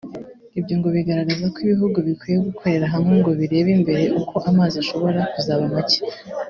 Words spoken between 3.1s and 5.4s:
ngo birebe imbere uko amazi ashobora